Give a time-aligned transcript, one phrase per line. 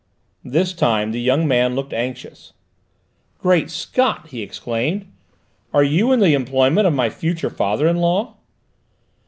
[0.43, 2.53] This time the young man looked anxious.
[3.37, 5.05] "Great Scott!" he exclaimed,
[5.75, 8.33] "are you in the employment of my future father in law?"